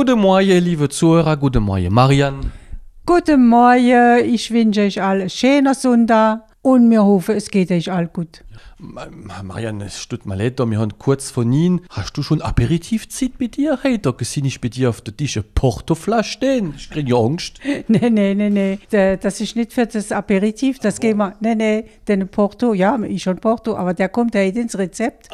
[0.00, 2.50] Guten Morgen, liebe Zuhörer, guten Morgen, Marian.
[3.04, 8.06] Guten Morgen, ich wünsche euch alle schöner Sonntag und wir hoffen, es geht euch all
[8.06, 8.42] gut.
[8.78, 9.08] Ma-
[9.42, 11.82] Marian, es tut mir leid, wir haben kurz von Ihnen.
[11.90, 13.78] Hast du schon Aperitivzeit bei dir?
[13.82, 16.72] Hey, da gesehen ich bei dir auf der Tische Portoflasche stehen.
[16.76, 17.58] Ich krieg ja Angst.
[17.88, 21.84] Nee, nee, nee, Da- das ist nicht für das Aperitif, das gehen wir, nee, nee,
[22.08, 25.28] den Porto, ja, ich schon Porto, aber der kommt heute ins Rezept.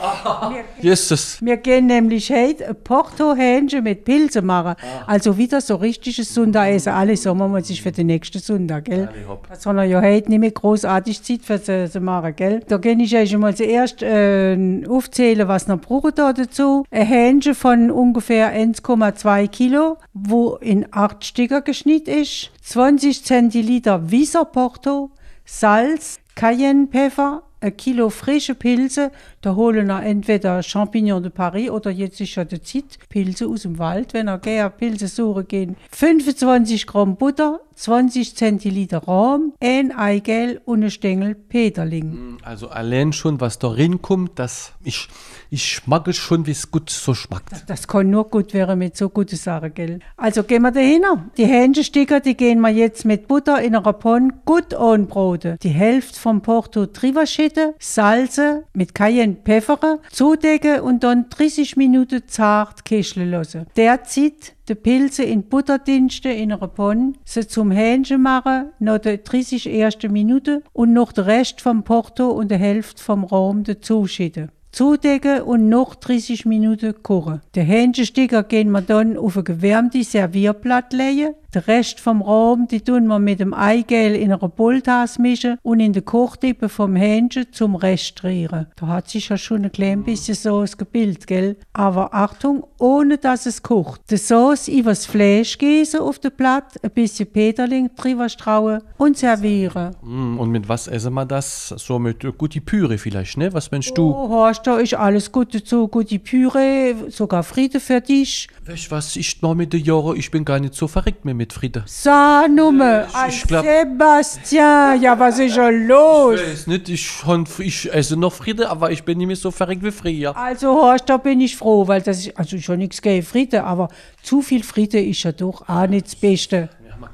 [0.80, 1.38] Jesus.
[1.42, 4.74] Wir gehen nämlich heute Porto-Hähnchen mit Pilze machen.
[5.06, 6.92] Also wieder so richtiges Sonntagessen.
[6.92, 9.08] Alles Sommer muss ich für den nächsten Sonntag, gell?
[9.12, 9.46] Alle hopp.
[9.48, 12.60] Das haben wir ja heute nicht mehr großartig Zeit für zu, machen, gell?
[12.66, 16.84] Da kann ich euch mal zuerst äh, aufzählen, was noch brauchen da dazu.
[16.90, 22.50] Ein Hähnchen von ungefähr 1,2 Kilo, wo in acht Stücke geschnitten ist.
[22.62, 25.10] 20 Zentiliter Wieserporto,
[25.44, 29.10] Salz, Cayennepfeffer, ein Kilo frische Pilze.
[29.40, 33.62] Da holen wir entweder Champignons de Paris oder jetzt ist ja die Zeit, Pilze aus
[33.62, 35.76] dem Wald, wenn ihr gerne Pilze suchen gehen.
[35.90, 42.38] 25 Gramm Butter, 20 Zentiliter Rahm, ein Eigelb und ein Stängel Peterling.
[42.42, 45.08] Also allein schon, was da reinkommt, das, ich,
[45.50, 47.50] ich schmecke schon, wie es gut so schmeckt.
[47.66, 50.00] Das kann nur gut werden mit so guten Sachen, gell?
[50.16, 51.02] Also gehen wir dahin.
[51.36, 55.58] Die Hähnchensticker, die gehen wir jetzt mit Butter in einer Pfanne gut anbraten.
[55.62, 62.22] Die Hälfte vom Porto drüber schütten, salzen, mit Cayenne Pfeffer, zudecken und dann 30 Minuten
[62.26, 63.66] zart köcheln lassen.
[63.76, 69.68] Derzeit die Pilze in Butter in einer Pfanne, sie zum Hähnchen machen, noch die 30
[69.68, 74.50] erste Minuten und noch den Rest vom Porto und die Hälfte vom Rahm dazu schütten.
[74.76, 77.40] Zudecken und noch 30 Minuten kochen.
[77.54, 81.30] Die Hähnchensticker gehen wir dann auf ein gewärmtes Servierplatt legen.
[81.54, 85.80] Den Rest vom Rahm, die tun wir mit dem Eigelb in einer Bolltasse mischen und
[85.80, 88.66] in den Kochtippe vom Hähnchen zum Rest rühren.
[88.76, 91.56] Da hat sich ja schon ein klein bisschen Sauce gebildet, gell?
[91.72, 94.02] Aber Achtung, ohne dass es kocht.
[94.10, 99.96] Die Sauce übers Fleisch gießen auf den Blatt, ein bisschen Peterling drüber strauen und servieren.
[100.02, 101.68] Mm, Und mit was essen wir das?
[101.78, 103.50] So mit äh, gute Püre vielleicht, ne?
[103.54, 104.10] Was meinst du?
[104.10, 108.48] Oh, hast da ist alles gut dazu, gute Püree, sogar Friede für dich.
[108.66, 111.52] Weißt was, ich mal mit den Jahren, ich bin gar nicht so verrückt mehr mit
[111.52, 111.84] Friede.
[111.86, 116.40] Sag Nummer, ich glaub- Sebastian, ja, was ist schon los?
[116.40, 117.22] Ich weiß nicht, ich,
[117.60, 120.36] ich esse noch Friede, aber ich bin nicht mehr so verrückt wie früher.
[120.36, 123.88] Also, Horst, da bin ich froh, weil das ist, also schon nichts gegen Friede, aber
[124.22, 126.68] zu viel Friede ist ja doch auch nicht das Beste.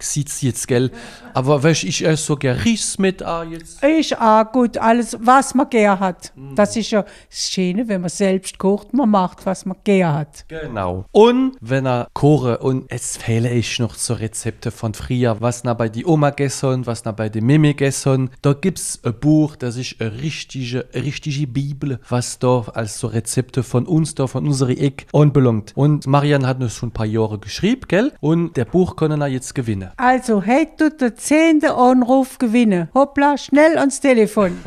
[0.05, 0.91] Sieht's jetzt, gell?
[1.35, 3.83] Aber weißt, ich esse so gern Ries mit ah, jetzt.
[3.83, 6.33] Ist auch gut, alles, was man gern hat.
[6.55, 10.45] Das ist ja das Schöne, wenn man selbst kocht, man macht, was man gern hat.
[10.49, 11.07] Genau.
[11.13, 15.75] Und wenn er koche und es fehle ich noch so Rezepte von früher, was na
[15.75, 19.77] bei die Oma gegessen, was na bei die Mimi gegessen, da gibt's ein Buch, das
[19.77, 24.47] ist eine richtige, eine richtige Bibel, was da als so Rezepte von uns da, von
[24.47, 25.73] unserer Eck anbelangt.
[25.75, 28.13] Und Marian hat uns schon ein paar Jahre geschrieben, gell?
[28.21, 29.91] Und der Buch können wir jetzt gewinnen.
[29.97, 32.89] Also, heute tut der zehnte Anruf gewinnen.
[32.95, 34.59] Hoppla, schnell ans Telefon.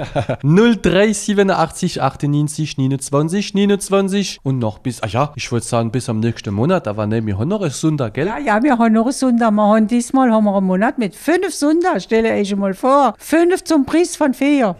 [0.44, 6.54] 0387 98 29 29 und noch bis, ah ja, ich wollte sagen bis am nächsten
[6.54, 8.28] Monat, aber ne, wir haben noch ein Sonntag, gell?
[8.28, 9.52] Ja, ja, wir haben noch einen Sonntag.
[9.52, 12.02] Wir haben diesmal haben wir einen Monat mit fünf Sonntag.
[12.02, 13.14] Stelle ich mal vor.
[13.18, 14.74] Fünf zum Preis von vier.